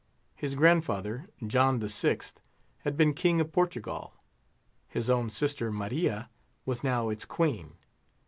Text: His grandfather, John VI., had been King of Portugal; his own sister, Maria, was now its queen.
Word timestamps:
His 0.35 0.55
grandfather, 0.55 1.29
John 1.45 1.79
VI., 1.79 2.17
had 2.79 2.97
been 2.97 3.13
King 3.13 3.39
of 3.39 3.51
Portugal; 3.51 4.15
his 4.87 5.11
own 5.11 5.29
sister, 5.29 5.71
Maria, 5.71 6.31
was 6.65 6.83
now 6.83 7.09
its 7.09 7.23
queen. 7.23 7.75